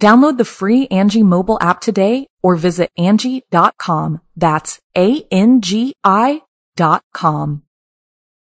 [0.00, 4.20] Download the free Angi mobile app today or visit Angi.com.
[4.36, 6.42] That's A-N-G-I
[6.76, 7.62] dot com.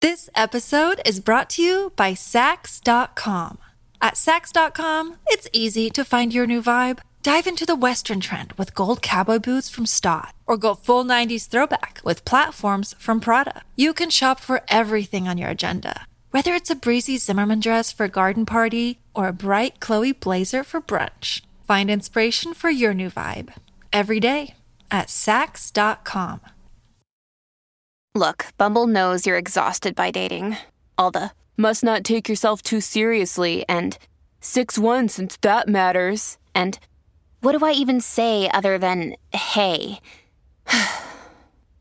[0.02, 3.58] This episode is brought to you by Saks.com.
[4.02, 7.00] At Saks.com, it's easy to find your new vibe.
[7.22, 11.48] Dive into the Western trend with gold cowboy boots from Stott, or go full 90s
[11.48, 13.62] throwback with platforms from Prada.
[13.78, 18.06] You can shop for everything on your agenda, whether it's a breezy Zimmermann dress for
[18.06, 21.42] a garden party or a bright Chloe blazer for brunch.
[21.68, 23.54] Find inspiration for your new vibe
[23.94, 24.56] every day
[24.90, 26.42] at Saks.com.
[28.16, 30.58] Look, Bumble knows you're exhausted by dating.
[30.98, 33.96] All the must not take yourself too seriously and
[34.42, 36.40] 6 1 since that matters.
[36.56, 36.80] And
[37.42, 40.00] what do I even say other than hey?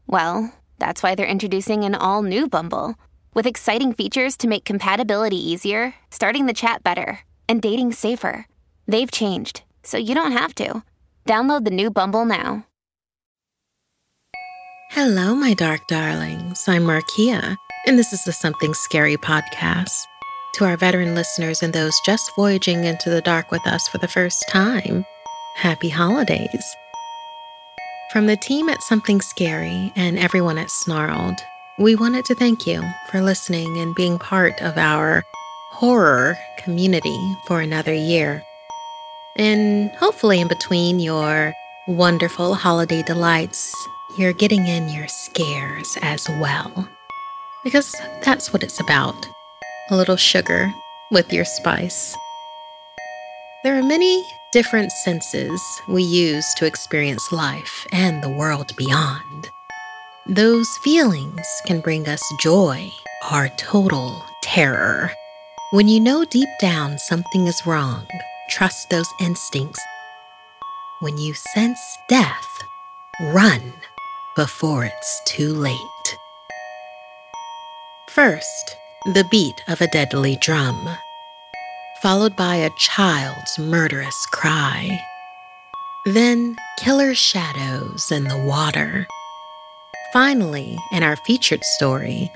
[0.06, 2.97] well, that's why they're introducing an all new Bumble
[3.34, 8.47] with exciting features to make compatibility easier, starting the chat better, and dating safer.
[8.88, 10.83] They've changed, so you don't have to.
[11.27, 12.66] Download the new Bumble now.
[14.91, 16.64] Hello, my dark darlings.
[16.69, 20.05] I'm Markia, and this is the Something Scary podcast.
[20.56, 24.08] To our veteran listeners and those just voyaging into the dark with us for the
[24.08, 25.06] first time,
[25.54, 26.76] happy holidays.
[28.12, 31.38] From the team at Something Scary and everyone at Snarled,
[31.82, 35.25] we wanted to thank you for listening and being part of our
[35.72, 38.44] horror community for another year.
[39.37, 41.53] And hopefully, in between your
[41.88, 43.75] wonderful holiday delights,
[44.16, 46.88] you're getting in your scares as well.
[47.65, 49.26] Because that's what it's about
[49.91, 50.72] a little sugar
[51.10, 52.14] with your spice.
[53.64, 59.50] There are many different senses we use to experience life and the world beyond.
[60.28, 62.93] Those feelings can bring us joy
[63.33, 65.10] or total terror.
[65.72, 68.06] When you know deep down something is wrong,
[68.49, 69.81] trust those instincts.
[71.00, 72.47] When you sense death,
[73.32, 73.72] run
[74.37, 76.16] before it's too late.
[78.09, 78.77] First,
[79.15, 80.88] the beat of a deadly drum,
[82.00, 85.00] followed by a child's murderous cry.
[86.06, 89.09] Then, killer shadows in the water.
[90.12, 92.31] Finally, in our featured story,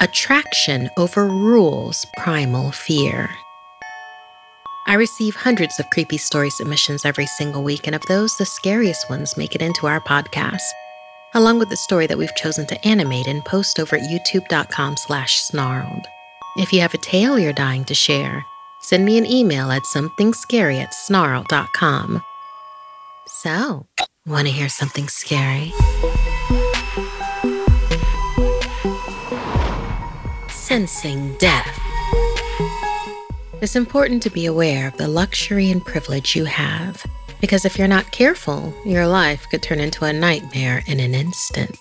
[0.00, 3.28] attraction overrules primal fear.
[4.86, 9.10] I receive hundreds of creepy story submissions every single week, and of those, the scariest
[9.10, 10.62] ones make it into our podcast
[11.34, 15.40] along with the story that we've chosen to animate and post over at youtube.com slash
[15.40, 16.06] snarled.
[16.56, 18.44] If you have a tale you're dying to share,
[18.80, 22.22] send me an email at somethingscary at snarled.com.
[23.26, 23.86] So,
[24.26, 25.72] want to hear something scary?
[30.68, 31.80] Sensing death.
[33.62, 37.02] It's important to be aware of the luxury and privilege you have
[37.40, 41.78] because if you're not careful, your life could turn into a nightmare in an instant.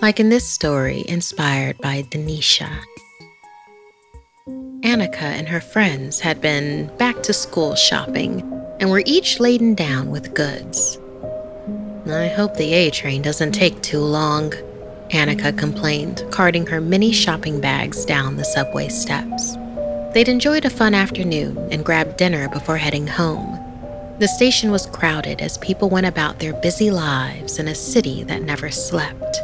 [0.00, 2.70] Like in this story inspired by Denisha.
[4.80, 8.40] Annika and her friends had been back to school shopping
[8.80, 10.98] and were each laden down with goods.
[12.06, 14.54] I hope the A train doesn't take too long,
[15.10, 19.56] Annika complained, carting her many shopping bags down the subway steps.
[20.14, 23.62] They'd enjoyed a fun afternoon and grabbed dinner before heading home
[24.18, 28.40] the station was crowded as people went about their busy lives in a city that
[28.40, 29.42] never slept.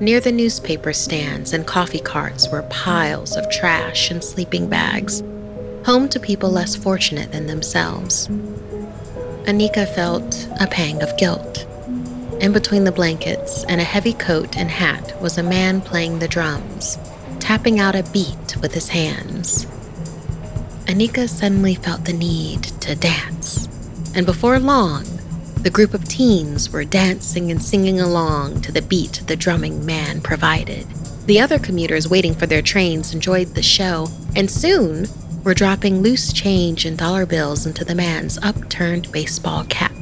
[0.00, 5.20] Near the newspaper stands and coffee carts were piles of trash and sleeping bags,
[5.84, 8.28] home to people less fortunate than themselves.
[9.44, 11.66] Anika felt a pang of guilt.
[12.40, 16.28] In between the blankets and a heavy coat and hat was a man playing the
[16.28, 16.98] drums,
[17.40, 19.66] tapping out a beat with his hands.
[20.86, 23.66] Anika suddenly felt the need to dance
[24.16, 25.04] and before long,
[25.60, 30.22] The group of teens were dancing and singing along to the beat the drumming man
[30.22, 30.86] provided.
[31.26, 35.06] The other commuters waiting for their trains enjoyed the show, and soon
[35.44, 39.92] were dropping loose change and dollar bills into the man's upturned baseball cap.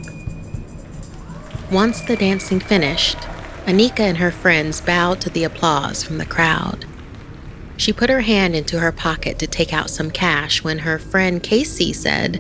[1.75, 3.17] Once the dancing finished,
[3.67, 6.85] Anika and her friends bowed to the applause from the crowd.
[7.77, 11.43] She put her hand into her pocket to take out some cash when her friend
[11.43, 12.37] Casey said,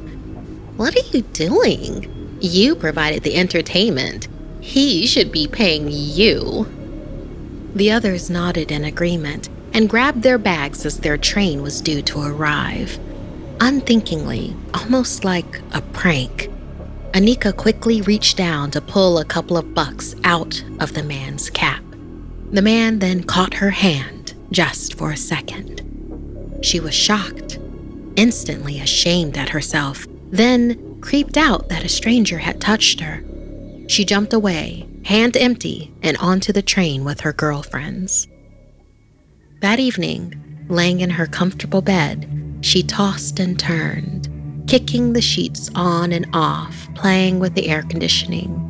[0.76, 2.38] What are you doing?
[2.40, 4.28] You provided the entertainment.
[4.60, 6.69] He should be paying you.
[7.75, 12.22] The others nodded in agreement and grabbed their bags as their train was due to
[12.22, 13.00] arrive.
[13.58, 16.53] Unthinkingly, almost like a prank,
[17.14, 21.84] Anika quickly reached down to pull a couple of bucks out of the man's cap.
[22.50, 25.81] The man then caught her hand just for a second.
[26.62, 27.61] She was shocked,
[28.16, 33.22] instantly ashamed at herself, then creeped out that a stranger had touched her.
[33.87, 38.26] She jumped away, hand empty, and onto the train with her girlfriends.
[39.61, 44.28] That evening, laying in her comfortable bed, she tossed and turned,
[44.66, 48.61] kicking the sheets on and off, playing with the air conditioning.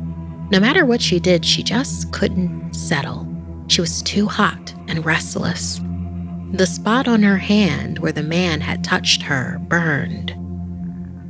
[0.51, 3.27] No matter what she did, she just couldn't settle.
[3.67, 5.79] She was too hot and restless.
[6.53, 10.33] The spot on her hand where the man had touched her burned.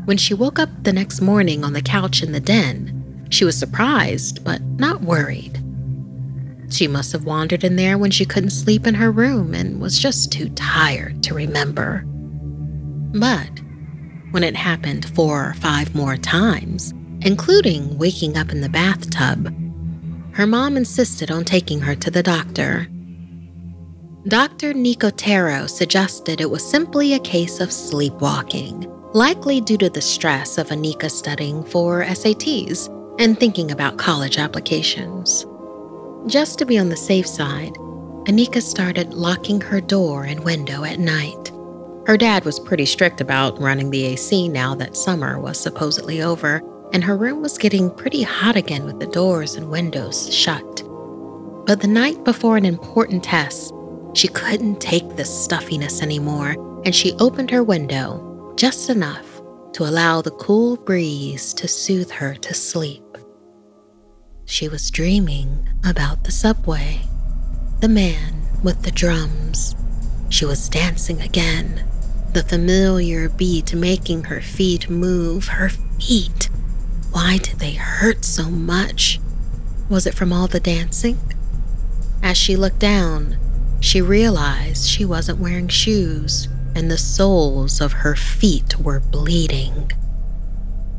[0.06, 3.58] When she woke up the next morning on the couch in the den, she was
[3.58, 5.62] surprised but not worried.
[6.70, 9.98] She must have wandered in there when she couldn't sleep in her room and was
[9.98, 12.04] just too tired to remember.
[13.18, 13.50] But
[14.36, 19.46] when it happened four or five more times, including waking up in the bathtub,
[20.34, 22.86] her mom insisted on taking her to the doctor.
[24.28, 24.74] Dr.
[24.74, 30.68] Nicotero suggested it was simply a case of sleepwalking likely due to the stress of
[30.68, 35.46] Anika studying for SATs and thinking about college applications.
[36.28, 37.76] Just to be on the safe side,
[38.26, 41.55] Anika started locking her door and window at night.
[42.08, 46.62] Her dad was pretty strict about running the AC now that summer was supposedly over,
[46.94, 50.84] and her room was getting pretty hot again with the doors and windows shut.
[51.66, 53.74] But the night before an important test,
[54.14, 56.52] she couldn't take the stuffiness anymore,
[56.86, 59.42] and she opened her window just enough
[59.74, 63.04] to allow the cool breeze to soothe her to sleep.
[64.46, 67.02] She was dreaming about the subway,
[67.80, 69.76] the man with the drums.
[70.30, 71.84] She was dancing again,
[72.36, 75.48] the familiar beat making her feet move.
[75.48, 76.50] Her feet!
[77.12, 79.22] Why did they hurt so much?
[79.88, 81.18] Was it from all the dancing?
[82.22, 83.38] As she looked down,
[83.80, 89.90] she realized she wasn't wearing shoes and the soles of her feet were bleeding.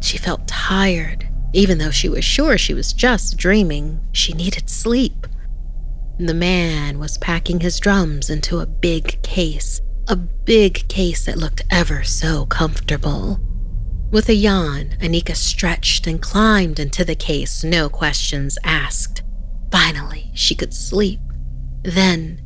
[0.00, 4.00] She felt tired, even though she was sure she was just dreaming.
[4.10, 5.26] She needed sleep.
[6.18, 11.62] The man was packing his drums into a big case, a big case that looked
[11.70, 13.40] ever so comfortable.
[14.10, 19.22] With a yawn, Anika stretched and climbed into the case, no questions asked.
[19.72, 21.18] Finally, she could sleep.
[21.82, 22.40] Then,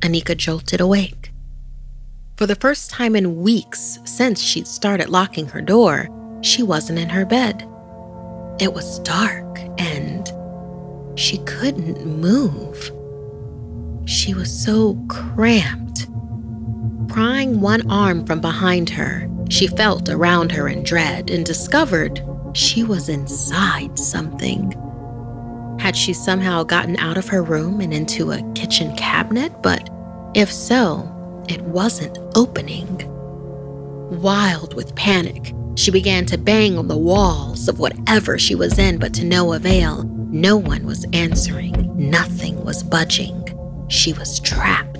[0.00, 1.32] Anika jolted awake.
[2.36, 6.08] For the first time in weeks since she'd started locking her door,
[6.40, 7.68] she wasn't in her bed.
[8.58, 10.32] It was dark and
[11.18, 12.90] she couldn't move.
[14.08, 16.06] She was so cramped.
[17.08, 22.22] Prying one arm from behind her, she felt around her in dread and discovered
[22.54, 24.72] she was inside something.
[25.78, 29.52] Had she somehow gotten out of her room and into a kitchen cabinet?
[29.62, 29.90] But
[30.34, 31.08] if so,
[31.48, 32.98] it wasn't opening.
[34.20, 38.98] Wild with panic, she began to bang on the walls of whatever she was in,
[38.98, 40.04] but to no avail.
[40.04, 43.38] No one was answering, nothing was budging.
[43.88, 44.91] She was trapped.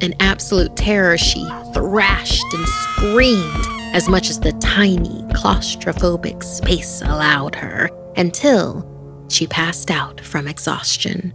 [0.00, 7.56] In absolute terror, she thrashed and screamed as much as the tiny, claustrophobic space allowed
[7.56, 11.34] her until she passed out from exhaustion.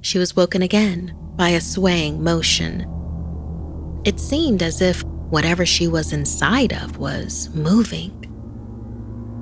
[0.00, 2.86] She was woken again by a swaying motion.
[4.04, 8.20] It seemed as if whatever she was inside of was moving.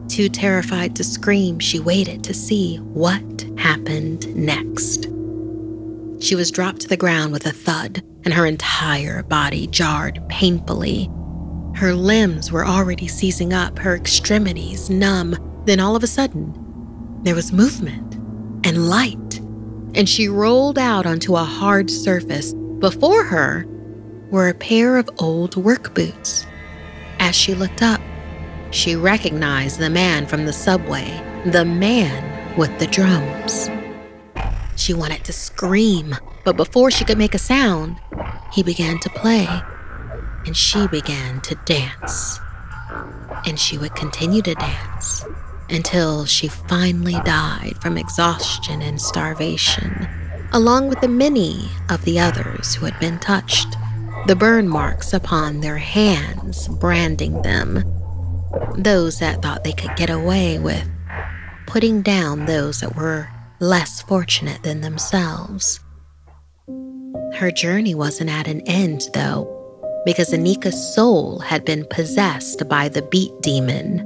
[0.08, 5.08] Too terrified to scream, she waited to see what happened next.
[6.22, 11.10] She was dropped to the ground with a thud, and her entire body jarred painfully.
[11.74, 15.36] Her limbs were already seizing up, her extremities numb.
[15.66, 16.54] Then all of a sudden,
[17.24, 18.14] there was movement
[18.64, 19.40] and light
[19.94, 22.54] and she rolled out onto a hard surface.
[22.78, 23.66] Before her
[24.30, 26.46] were a pair of old work boots.
[27.18, 28.00] As she looked up,
[28.70, 33.68] she recognized the man from the subway, the man with the drums.
[34.76, 37.96] She wanted to scream, but before she could make a sound,
[38.52, 39.46] he began to play,
[40.46, 42.40] and she began to dance.
[43.46, 45.24] And she would continue to dance
[45.70, 50.08] until she finally died from exhaustion and starvation,
[50.52, 53.76] along with the many of the others who had been touched,
[54.26, 57.82] the burn marks upon their hands branding them,
[58.76, 60.88] those that thought they could get away with
[61.72, 63.26] putting down those that were
[63.62, 65.80] less fortunate than themselves.
[67.34, 69.48] Her journey wasn't at an end, though,
[70.04, 74.00] because Anika's soul had been possessed by the beat demon,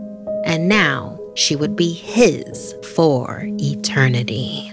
[0.44, 4.72] and now she would be his for eternity.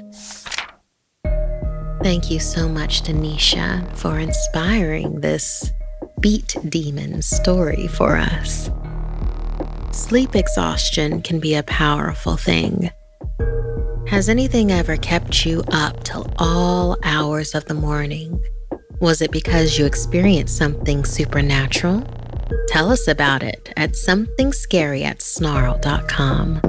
[2.04, 5.72] Thank you so much, Denisha, for inspiring this
[6.20, 8.70] beat demon story for us.
[9.92, 12.92] Sleep exhaustion can be a powerful thing.
[14.08, 18.42] Has anything ever kept you up till all hours of the morning?
[19.00, 22.04] Was it because you experienced something supernatural?
[22.68, 26.62] Tell us about it at somethingscary at snarled.com.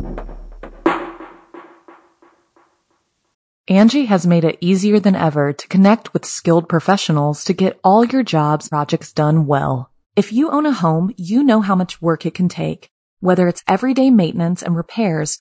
[3.69, 8.05] Angi has made it easier than ever to connect with skilled professionals to get all
[8.05, 9.91] your jobs projects done well.
[10.17, 13.65] If you own a home, you know how much work it can take, whether it's
[13.67, 15.41] everyday maintenance and repairs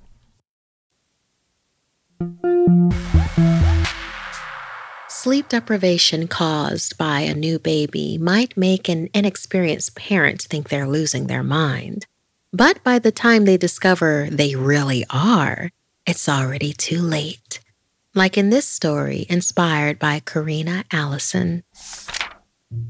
[5.07, 11.27] Sleep deprivation caused by a new baby might make an inexperienced parent think they're losing
[11.27, 12.07] their mind.
[12.51, 15.69] But by the time they discover they really are,
[16.07, 17.59] it's already too late.
[18.15, 21.63] Like in this story inspired by Karina Allison.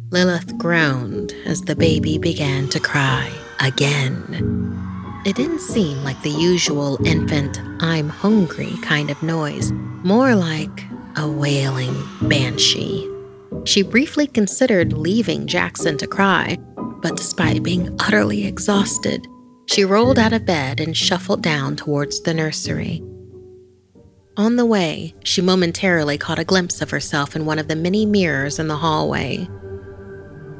[0.09, 5.00] Lilith groaned as the baby began to cry again.
[5.23, 10.83] It didn't seem like the usual infant, I'm hungry kind of noise, more like
[11.15, 13.07] a wailing banshee.
[13.63, 19.27] She briefly considered leaving Jackson to cry, but despite being utterly exhausted,
[19.67, 23.03] she rolled out of bed and shuffled down towards the nursery.
[24.37, 28.07] On the way, she momentarily caught a glimpse of herself in one of the many
[28.07, 29.47] mirrors in the hallway.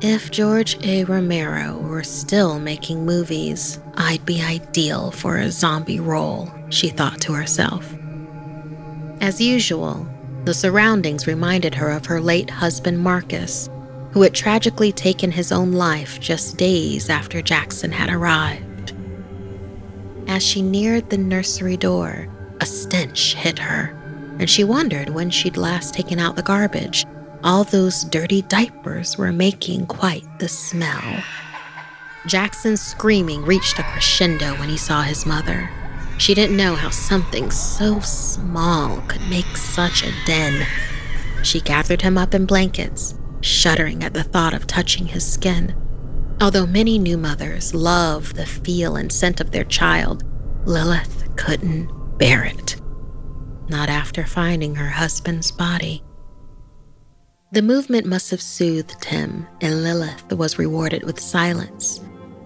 [0.03, 1.03] If George A.
[1.03, 7.34] Romero were still making movies, I'd be ideal for a zombie role, she thought to
[7.34, 7.88] herself.
[9.22, 10.08] As usual,
[10.43, 13.70] the surroundings reminded her of her late husband Marcus,
[14.12, 18.93] who had tragically taken his own life just days after Jackson had arrived.
[20.25, 22.27] As she neared the nursery door,
[22.60, 23.96] a stench hit her,
[24.39, 27.05] and she wondered when she'd last taken out the garbage.
[27.43, 31.24] All those dirty diapers were making quite the smell.
[32.27, 35.69] Jackson's screaming reached a crescendo when he saw his mother.
[36.19, 40.67] She didn't know how something so small could make such a den.
[41.41, 45.75] She gathered him up in blankets, shuddering at the thought of touching his skin.
[46.39, 50.24] Although many new mothers love the feel and scent of their child,
[50.65, 52.79] Lilith couldn't bear it.
[53.67, 56.03] Not after finding her husband's body.
[57.53, 62.00] The movement must have soothed him, and Lilith was rewarded with silence.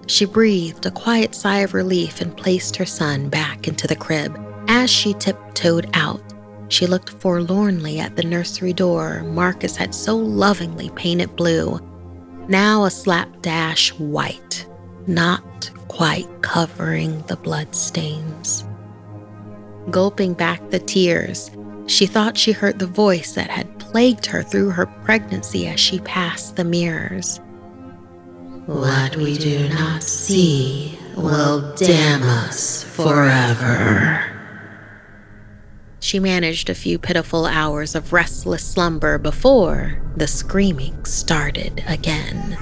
[0.07, 4.35] She breathed a quiet sigh of relief and placed her son back into the crib.
[4.67, 6.23] As she tiptoed out,
[6.69, 11.79] she looked forlornly at the nursery door Marcus had so lovingly painted blue,
[12.47, 14.65] now a slapdash white.
[15.05, 18.65] not quite covering the bloodstains.
[19.91, 21.51] Gulping back the tears,
[21.85, 25.99] she thought she heard the voice that had plagued her through her pregnancy as she
[25.99, 27.39] passed the mirrors.
[28.65, 34.21] What we do not see will damn us forever.
[36.01, 42.57] She managed a few pitiful hours of restless slumber before the screaming started again.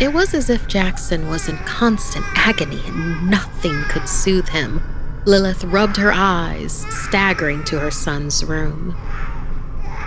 [0.00, 4.80] It was as if Jackson was in constant agony and nothing could soothe him.
[5.26, 8.96] Lilith rubbed her eyes, staggering to her son's room.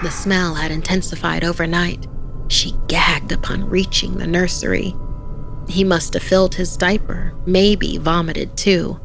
[0.05, 2.05] The smell had intensified overnight.
[2.47, 4.93] She gagged upon reaching the nursery.
[5.67, 8.99] He must have filled his diaper, maybe vomited too.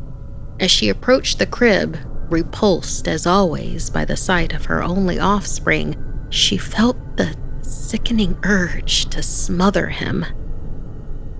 [0.60, 1.96] As she approached the crib,
[2.28, 5.96] repulsed as always by the sight of her only offspring,
[6.28, 10.26] she felt the sickening urge to smother him.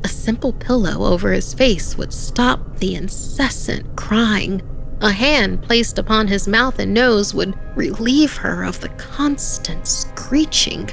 [0.02, 4.62] A simple pillow over his face would stop the incessant crying.
[5.02, 10.90] A hand placed upon his mouth and nose would relieve her of the constant screeching.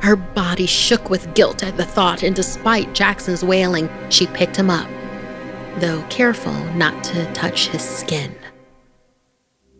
[0.00, 4.68] Her body shook with guilt at the thought, and despite Jackson's wailing, she picked him
[4.68, 4.88] up,
[5.78, 8.34] though careful not to touch his skin.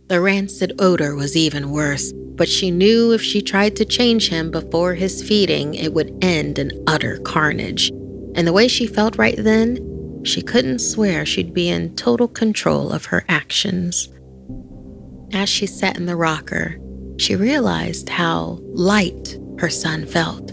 [0.07, 4.50] The rancid odor was even worse, but she knew if she tried to change him
[4.50, 7.90] before his feeding, it would end in utter carnage.
[8.35, 9.89] And the way she felt right then,
[10.22, 14.08] she couldn't swear she'd be in total control of her actions.
[15.32, 16.78] As she sat in the rocker,
[17.18, 20.52] she realized how light her son felt.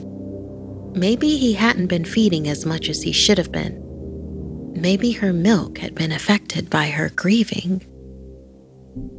[0.95, 3.83] Maybe he hadn't been feeding as much as he should have been.
[4.75, 7.81] Maybe her milk had been affected by her grieving.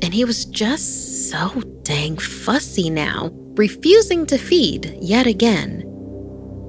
[0.02, 5.82] And he was just so dang fussy now, refusing to feed yet again.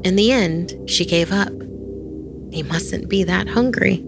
[0.04, 1.52] In the end, she gave up.
[2.52, 4.04] He mustn't be that hungry.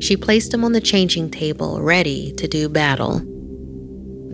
[0.00, 3.20] She placed him on the changing table, ready to do battle.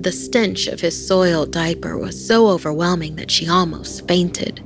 [0.01, 4.65] The stench of his soiled diaper was so overwhelming that she almost fainted.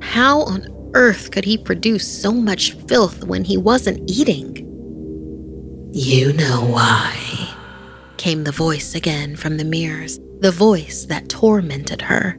[0.00, 4.64] How on earth could he produce so much filth when he wasn't eating?
[5.92, 7.54] You know why,
[8.16, 12.38] came the voice again from the mirrors, the voice that tormented her.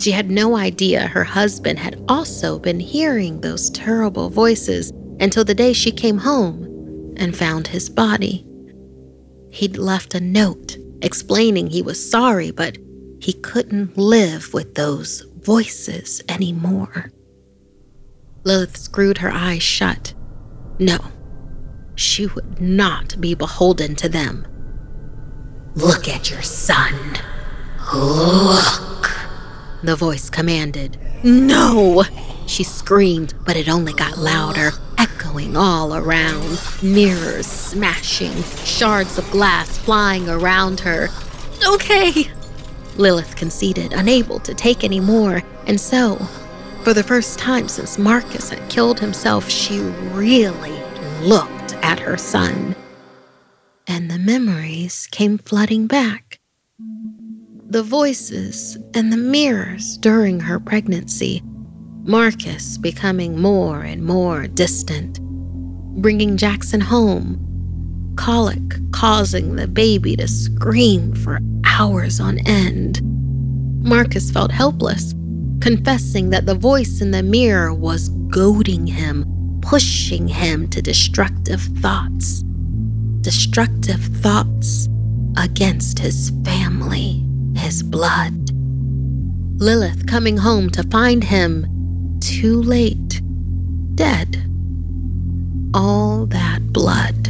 [0.00, 5.54] She had no idea her husband had also been hearing those terrible voices until the
[5.54, 8.46] day she came home and found his body.
[9.50, 12.78] He'd left a note explaining he was sorry, but
[13.20, 17.10] he couldn't live with those voices anymore.
[18.44, 20.14] Lilith screwed her eyes shut.
[20.78, 20.98] No,
[21.94, 24.46] she would not be beholden to them.
[25.74, 27.18] Look at your son.
[27.92, 29.19] Look
[29.82, 30.98] the voice commanded.
[31.22, 32.04] No!
[32.46, 36.60] She screamed, but it only got louder, echoing all around.
[36.82, 41.08] Mirrors smashing, shards of glass flying around her.
[41.66, 42.30] Okay!
[42.96, 46.16] Lilith conceded, unable to take any more, and so,
[46.82, 49.78] for the first time since Marcus had killed himself, she
[50.12, 50.78] really
[51.22, 52.74] looked at her son.
[53.86, 56.39] And the memories came flooding back
[57.70, 61.40] the voices and the mirrors during her pregnancy,
[62.02, 65.20] Marcus becoming more and more distant,
[66.02, 68.58] bringing Jackson home, colic
[68.90, 73.00] causing the baby to scream for hours on end.
[73.84, 75.14] Marcus felt helpless,
[75.60, 82.42] confessing that the voice in the mirror was goading him, pushing him to destructive thoughts.
[83.20, 84.88] Destructive thoughts
[85.36, 87.29] against his family
[87.60, 88.50] his blood.
[89.60, 93.20] Lilith coming home to find him too late,
[93.94, 94.42] dead.
[95.74, 97.28] All that blood.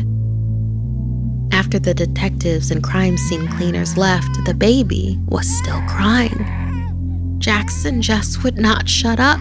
[1.52, 7.36] After the detectives and crime scene cleaners left, the baby was still crying.
[7.40, 9.40] Jackson just would not shut up.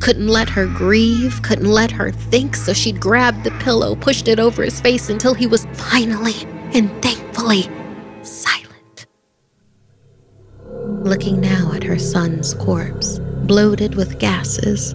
[0.00, 4.40] Couldn't let her grieve, couldn't let her think, so she'd grabbed the pillow, pushed it
[4.40, 7.68] over his face until he was finally and thankfully
[8.22, 8.67] silent
[11.04, 14.94] looking now at her son's corpse, bloated with gases,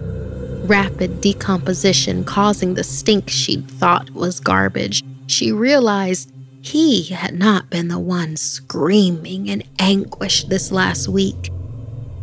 [0.64, 7.88] rapid decomposition causing the stink she'd thought was garbage, she realized he had not been
[7.88, 11.50] the one screaming in anguish this last week.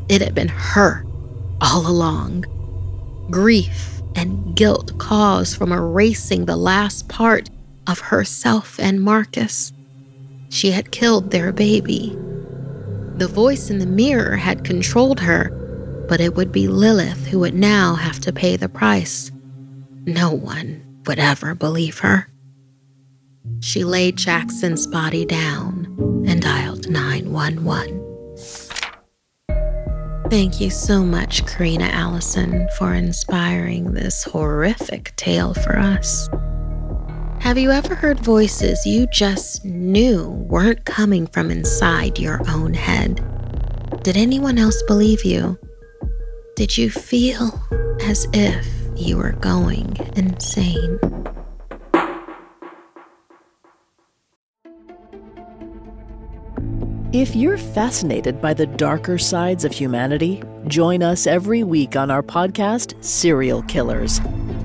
[0.10, 1.06] It had been her
[1.60, 2.46] all along.
[3.30, 7.50] Grief and guilt caused from erasing the last part
[7.88, 9.74] of herself and Marcus.
[10.50, 12.18] She had killed their baby
[13.18, 15.50] the voice in the mirror had controlled her,
[16.08, 19.32] but it would be Lilith who would now have to pay the price.
[20.06, 22.28] no one would ever believe her.
[23.60, 25.86] She laid Jackson's body down
[26.28, 28.00] and dialed 911.
[30.30, 36.30] Thank you so much, Karina Allison, for inspiring this horrific tale for us.
[37.42, 43.16] Have you ever heard voices you just knew weren't coming from inside your own head?
[44.04, 45.58] Did anyone else believe you?
[46.56, 47.60] Did you feel
[48.04, 51.00] as if you were going insane?
[57.12, 62.24] If you're fascinated by the darker sides of humanity, join us every week on our
[62.24, 64.22] podcast, Serial Killers,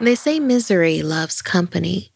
[0.00, 2.10] They say misery loves company.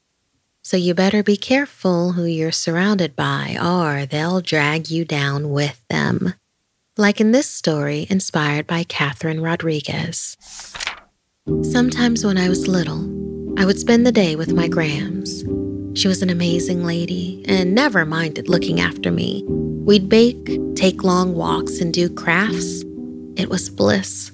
[0.62, 5.82] So you better be careful who you're surrounded by, or they'll drag you down with
[5.88, 6.34] them.
[6.96, 10.36] Like in this story inspired by Catherine Rodriguez.
[11.62, 13.04] Sometimes when I was little,
[13.58, 15.44] I would spend the day with my Grams.
[15.98, 19.44] She was an amazing lady and never minded looking after me.
[19.46, 22.82] We'd bake, take long walks, and do crafts.
[23.36, 24.32] It was bliss.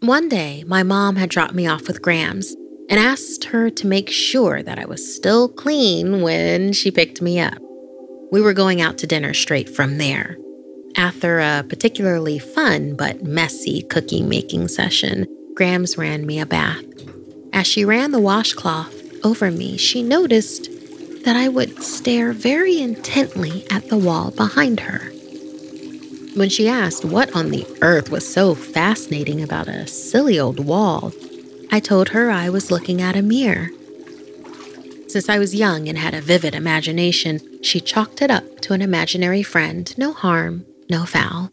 [0.00, 2.56] One day, my mom had dropped me off with Grams
[2.88, 7.38] and asked her to make sure that I was still clean when she picked me
[7.38, 7.58] up.
[8.32, 10.38] We were going out to dinner straight from there.
[10.96, 16.82] After a particularly fun but messy cookie making session, Grams ran me a bath.
[17.52, 20.70] As she ran the washcloth over me, she noticed
[21.24, 25.09] that I would stare very intently at the wall behind her.
[26.34, 31.12] When she asked what on the earth was so fascinating about a silly old wall,
[31.72, 33.70] I told her I was looking at a mirror.
[35.08, 38.80] Since I was young and had a vivid imagination, she chalked it up to an
[38.80, 41.50] imaginary friend no harm, no foul.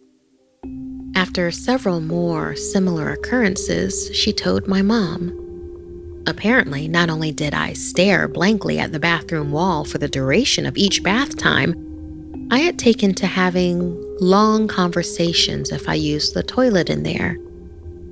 [1.15, 6.23] After several more similar occurrences, she told my mom.
[6.27, 10.77] Apparently, not only did I stare blankly at the bathroom wall for the duration of
[10.77, 16.89] each bath time, I had taken to having long conversations if I used the toilet
[16.89, 17.37] in there,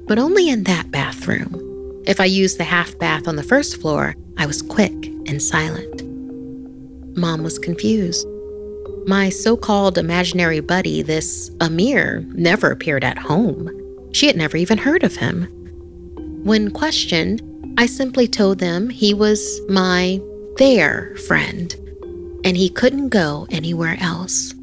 [0.07, 1.61] but only in that bathroom.
[2.05, 4.93] If I used the half bath on the first floor, I was quick
[5.27, 6.03] and silent.
[7.17, 8.27] Mom was confused.
[9.07, 13.69] My so called imaginary buddy, this Amir, never appeared at home.
[14.13, 15.43] She had never even heard of him.
[16.43, 17.41] When questioned,
[17.77, 20.19] I simply told them he was my
[20.57, 21.75] their friend
[22.43, 24.54] and he couldn't go anywhere else.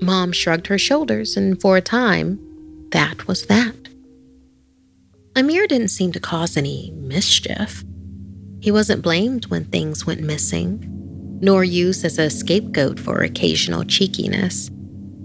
[0.00, 2.38] Mom shrugged her shoulders, and for a time,
[2.90, 3.74] that was that.
[5.36, 7.84] Amir didn't seem to cause any mischief.
[8.60, 10.84] He wasn't blamed when things went missing,
[11.40, 14.70] nor used as a scapegoat for occasional cheekiness.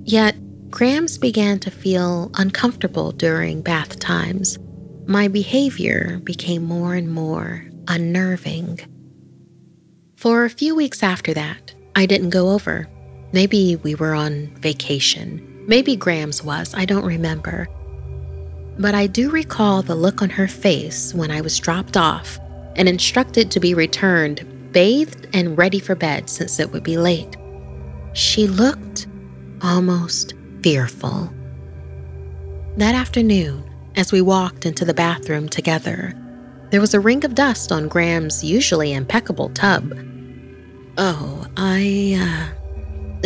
[0.04, 0.36] Yet,
[0.70, 4.58] Grams began to feel uncomfortable during bath times.
[5.06, 8.80] My behavior became more and more unnerving.
[10.16, 12.88] For a few weeks after that, I didn't go over.
[13.34, 15.66] Maybe we were on vacation.
[15.68, 17.68] Maybe Grams was, I don't remember.
[18.78, 22.40] But I do recall the look on her face when I was dropped off
[22.76, 27.36] and instructed to be returned, bathed and ready for bed since it would be late.
[28.14, 29.08] She looked
[29.64, 31.34] almost fearful.
[32.78, 33.64] That afternoon,
[33.96, 36.14] as we walked into the bathroom together,
[36.70, 39.92] there was a ring of dust on Graham's usually impeccable tub.
[40.98, 42.63] Oh, I uh,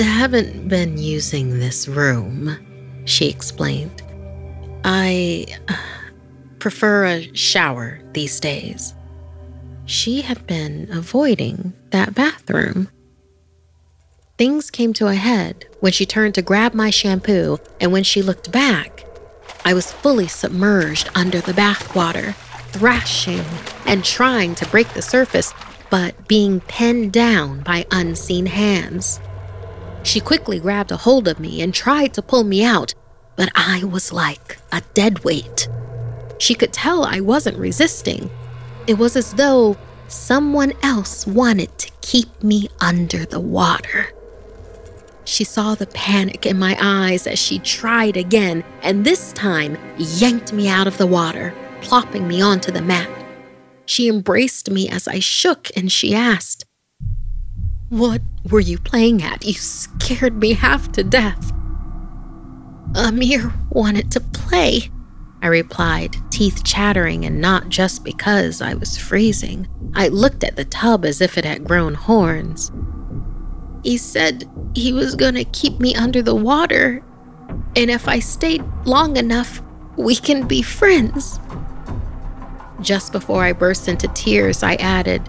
[0.03, 2.57] haven't been using this room,
[3.05, 4.03] she explained.
[4.83, 5.75] I uh,
[6.59, 8.93] prefer a shower these days.
[9.85, 12.89] She had been avoiding that bathroom.
[14.37, 18.21] Things came to a head when she turned to grab my shampoo, and when she
[18.21, 19.05] looked back,
[19.65, 22.35] I was fully submerged under the bathwater,
[22.71, 23.43] thrashing
[23.85, 25.53] and trying to break the surface
[25.89, 29.19] but being pinned down by unseen hands.
[30.07, 32.95] She quickly grabbed a hold of me and tried to pull me out,
[33.35, 35.67] but I was like a dead weight.
[36.37, 38.29] She could tell I wasn't resisting.
[38.87, 39.75] It was as though
[40.07, 44.07] someone else wanted to keep me under the water.
[45.25, 50.53] She saw the panic in my eyes as she tried again, and this time yanked
[50.53, 53.09] me out of the water, plopping me onto the mat.
[53.85, 56.63] She embraced me as I shook and she asked,
[57.89, 59.45] What were you playing at?
[59.45, 61.53] You scared me half to death.
[62.95, 64.89] Amir wanted to play,
[65.41, 69.69] I replied, teeth chattering, and not just because I was freezing.
[69.95, 72.73] I looked at the tub as if it had grown horns.
[73.83, 77.01] He said he was gonna keep me under the water,
[77.77, 79.61] and if I stayed long enough,
[79.95, 81.39] we can be friends.
[82.81, 85.21] Just before I burst into tears, I added,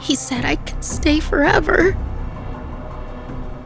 [0.00, 1.96] He said I could stay forever.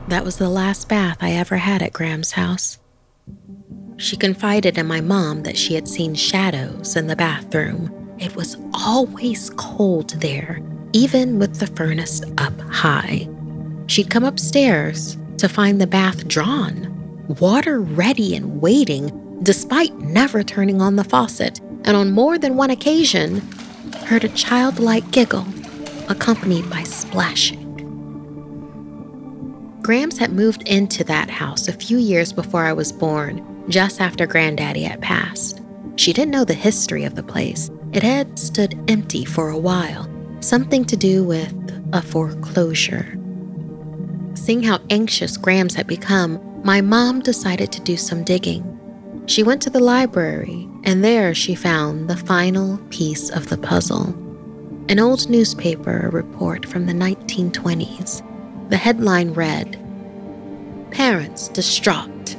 [0.09, 2.79] That was the last bath I ever had at Graham's house.
[3.97, 7.95] She confided in my mom that she had seen shadows in the bathroom.
[8.19, 10.61] It was always cold there,
[10.93, 13.29] even with the furnace up high.
[13.87, 16.89] She'd come upstairs to find the bath drawn,
[17.41, 22.71] water ready and waiting, despite never turning on the faucet, and on more than one
[22.71, 23.41] occasion,
[24.07, 25.47] heard a childlike giggle
[26.11, 27.71] accompanied by splashing.
[29.81, 34.27] Grams had moved into that house a few years before I was born just after
[34.27, 35.63] Granddaddy had passed.
[35.97, 37.71] She didn't know the history of the place.
[37.93, 40.09] It had stood empty for a while,
[40.41, 41.55] something to do with
[41.93, 43.17] a foreclosure.
[44.35, 48.67] Seeing how anxious Grams had become, my mom decided to do some digging.
[49.27, 54.15] She went to the library, and there she found the final piece of the puzzle
[54.91, 58.27] an old newspaper report from the 1920s.
[58.71, 59.79] The headline read
[60.91, 62.37] Parents distraught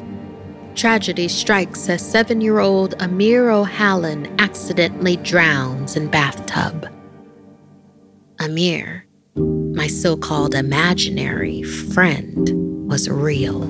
[0.75, 6.89] Tragedy strikes as seven year old Amir O'Hallan accidentally drowns in bathtub.
[8.41, 9.05] Amir,
[9.37, 12.49] my so called imaginary friend,
[12.89, 13.61] was real.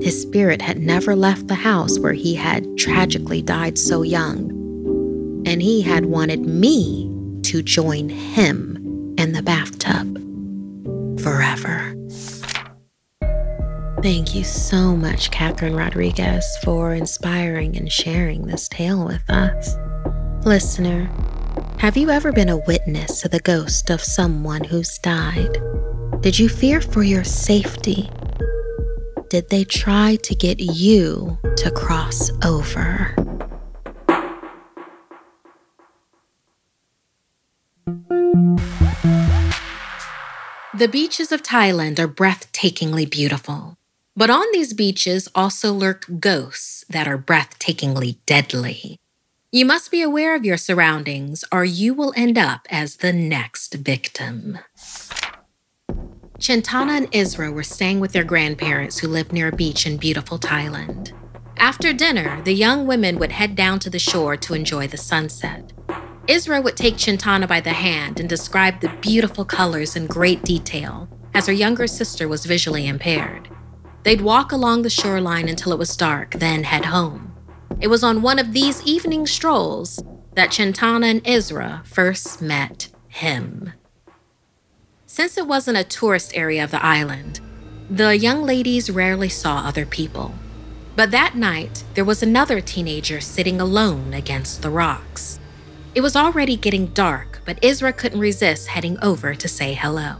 [0.00, 4.50] His spirit had never left the house where he had tragically died so young,
[5.46, 7.10] and he had wanted me
[7.50, 8.76] to join him
[9.18, 10.16] in the bathtub
[11.20, 11.96] forever.
[14.02, 19.74] Thank you so much, Catherine Rodriguez, for inspiring and sharing this tale with us.
[20.46, 21.10] Listener,
[21.78, 25.60] have you ever been a witness to the ghost of someone who's died?
[26.20, 28.08] Did you fear for your safety?
[29.28, 33.12] Did they try to get you to cross over?
[40.80, 43.76] The beaches of Thailand are breathtakingly beautiful.
[44.16, 48.96] But on these beaches also lurk ghosts that are breathtakingly deadly.
[49.52, 53.74] You must be aware of your surroundings, or you will end up as the next
[53.74, 54.58] victim.
[56.38, 60.38] Chintana and Isra were staying with their grandparents who lived near a beach in beautiful
[60.38, 61.12] Thailand.
[61.58, 65.74] After dinner, the young women would head down to the shore to enjoy the sunset.
[66.26, 71.08] Isra would take Chintana by the hand and describe the beautiful colors in great detail,
[71.34, 73.48] as her younger sister was visually impaired.
[74.02, 77.34] They'd walk along the shoreline until it was dark, then head home.
[77.80, 80.02] It was on one of these evening strolls
[80.34, 83.72] that Chintana and Isra first met him.
[85.06, 87.40] Since it wasn't a tourist area of the island,
[87.90, 90.34] the young ladies rarely saw other people.
[90.94, 95.40] But that night, there was another teenager sitting alone against the rocks.
[95.92, 100.16] It was already getting dark, but Isra couldn't resist heading over to say hello.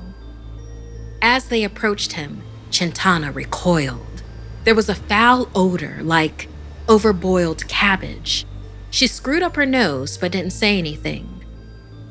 [1.22, 4.22] As they approached him, Chintana recoiled.
[4.64, 6.48] There was a foul odor like
[6.88, 8.44] overboiled cabbage.
[8.90, 11.44] She screwed up her nose but didn't say anything.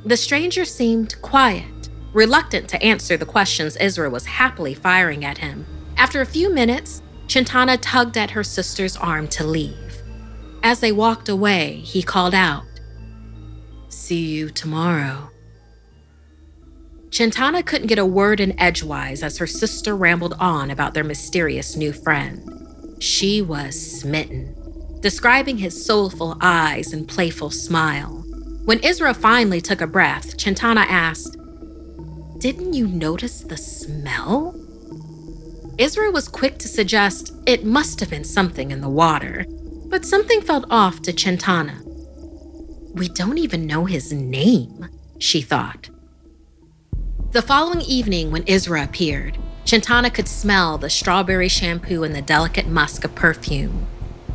[0.06, 5.66] The stranger seemed quiet, reluctant to answer the questions Isra was happily firing at him.
[5.98, 10.02] After a few minutes, Chintana tugged at her sister's arm to leave.
[10.64, 12.64] As they walked away, he called out,
[14.10, 15.30] See you tomorrow.
[17.12, 21.76] Chintana couldn't get a word in edgewise as her sister rambled on about their mysterious
[21.76, 22.44] new friend.
[23.00, 24.56] She was smitten,
[25.02, 28.26] describing his soulful eyes and playful smile.
[28.66, 31.38] When Isra finally took a breath, Chintana asked,
[32.40, 34.56] Didn't you notice the smell?
[35.78, 39.46] Isra was quick to suggest it must have been something in the water,
[39.86, 41.86] but something felt off to Chintana.
[42.94, 45.90] We don't even know his name, she thought.
[47.32, 52.68] The following evening, when Isra appeared, Chintana could smell the strawberry shampoo and the delicate
[52.68, 53.86] musk of perfume.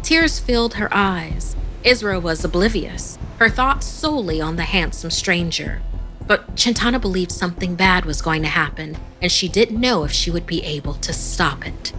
[0.02, 1.56] Tears filled her eyes.
[1.82, 5.82] Isra was oblivious, her thoughts solely on the handsome stranger.
[6.26, 10.30] But Chintana believed something bad was going to happen, and she didn't know if she
[10.30, 11.92] would be able to stop it.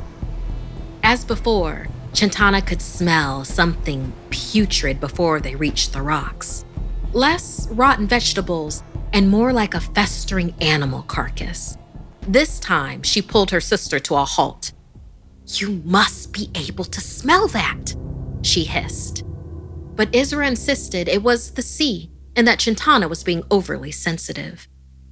[1.04, 6.64] As before, Chintana could smell something putrid before they reached the rocks.
[7.14, 11.78] less rotten vegetables, and more like a festering animal carcass.
[12.28, 14.74] This time, she pulled her sister to a halt.
[15.46, 17.96] You must be able to smell that,
[18.42, 19.24] she hissed.
[19.96, 24.68] But Isra insisted it was the sea and that Chintana was being overly sensitive.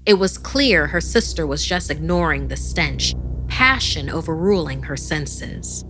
[0.06, 3.14] It was clear her sister was just ignoring the stench,
[3.48, 5.86] passion overruling her senses.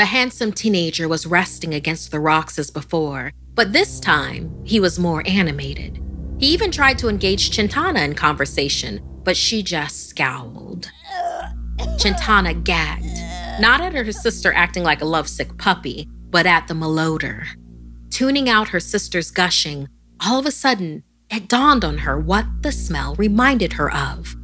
[0.00, 4.98] The handsome teenager was resting against the rocks as before, but this time he was
[4.98, 6.02] more animated.
[6.38, 10.90] He even tried to engage Chintana in conversation, but she just scowled.
[11.98, 17.44] Chintana gagged, not at her sister acting like a lovesick puppy, but at the malodor.
[18.08, 19.86] Tuning out her sister's gushing,
[20.24, 24.34] all of a sudden, it dawned on her what the smell reminded her of.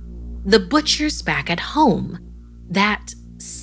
[0.45, 2.19] The butcher's back at home.
[2.69, 3.15] That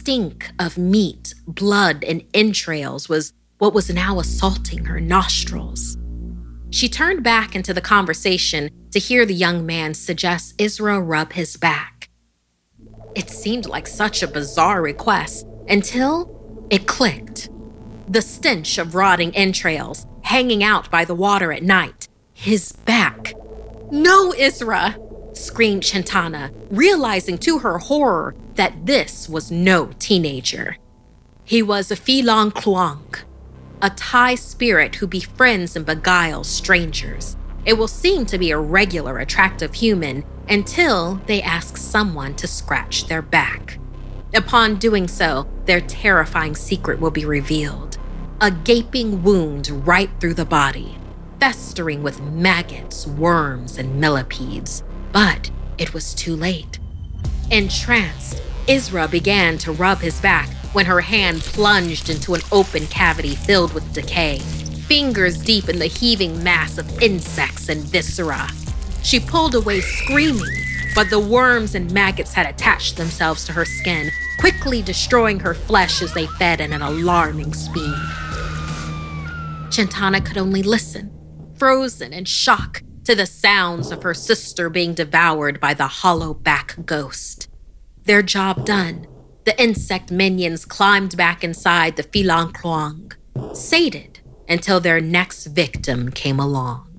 [0.04, 5.98] stink of meat, blood, and entrails was what was now assaulting her nostrils.
[6.72, 11.56] She turned back into the conversation to hear the young man suggest Isra rub his
[11.56, 12.10] back.
[13.16, 17.50] It seemed like such a bizarre request until it clicked.
[18.10, 22.10] The stench of rotting entrails hanging out by the water at night.
[22.34, 23.36] His back.
[23.90, 24.98] No, Isra!
[25.44, 30.78] Screamed Chintana, realizing to her horror that this was no teenager.
[31.44, 33.20] He was a Filong Kluang,
[33.82, 37.36] a Thai spirit who befriends and beguiles strangers.
[37.66, 43.08] It will seem to be a regular, attractive human until they ask someone to scratch
[43.08, 43.80] their back.
[44.34, 47.98] Upon doing so, their terrifying secret will be revealed
[48.42, 50.98] a gaping wound right through the body,
[51.40, 54.84] festering with maggots, worms, and millipedes.
[55.14, 56.80] But it was too late.
[57.52, 63.36] Entranced, Isra began to rub his back when her hand plunged into an open cavity
[63.36, 64.40] filled with decay,
[64.88, 68.50] fingers deep in the heaving mass of insects and viscera.
[69.04, 70.64] She pulled away screaming,
[70.96, 76.02] but the worms and maggots had attached themselves to her skin, quickly destroying her flesh
[76.02, 77.96] as they fed at an alarming speed.
[79.70, 81.12] Chintana could only listen,
[81.58, 86.76] frozen in shock, to the sounds of her sister being devoured by the hollow back
[86.86, 87.50] ghost.
[88.06, 89.08] Their job done,
[89.46, 93.14] the insect minions climbed back inside the Filong Kluang,
[93.56, 96.90] sated until their next victim came along.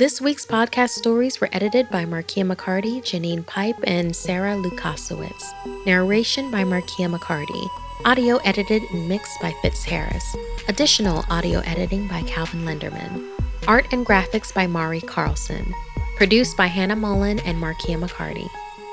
[0.00, 5.84] This week's podcast stories were edited by Markia McCarty, Janine Pipe, and Sarah Lukasiewicz.
[5.84, 7.68] Narration by Markia McCarty.
[8.06, 10.34] Audio edited and mixed by Fitz Harris.
[10.68, 13.28] Additional audio editing by Calvin Linderman.
[13.68, 15.74] Art and graphics by Mari Carlson.
[16.16, 18.48] Produced by Hannah Mullen and Markia McCarty.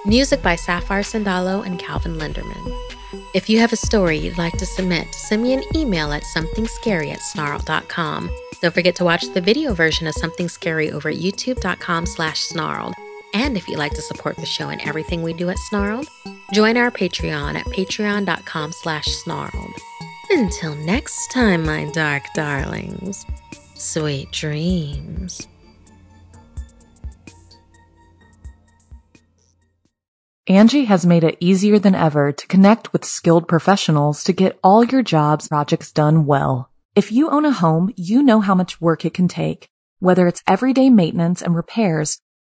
[0.05, 2.77] Music by Sapphire Sandalo and Calvin Linderman.
[3.33, 7.13] If you have a story you'd like to submit, send me an email at somethingscary
[7.13, 8.29] at snarled.com.
[8.61, 12.93] Don't forget to watch the video version of Something Scary over at youtube.com slash snarled.
[13.37, 16.07] And if you'd like to support the show and everything we do at Snarled,
[16.53, 19.75] join our Patreon at patreon.com slash snarled.
[20.31, 23.27] Until next time, my dark darlings,
[23.75, 25.47] sweet dreams.
[30.49, 34.83] Angi has made it easier than ever to connect with skilled professionals to get all
[34.83, 36.71] your jobs projects done well.
[36.95, 39.69] If you own a home, you know how much work it can take,
[39.99, 42.19] whether it's everyday maintenance and repairs